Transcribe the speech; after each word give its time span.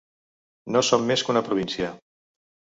No 0.77 0.81
som 0.87 1.05
més 1.13 1.27
que 1.29 1.33
una 1.37 1.45
província. 1.51 1.95